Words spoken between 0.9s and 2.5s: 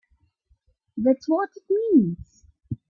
That's what it means!